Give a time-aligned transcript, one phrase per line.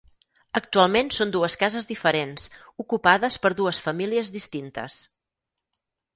[0.59, 2.47] Actualment són dues cases diferents
[2.85, 4.99] ocupades per dues famílies distintes.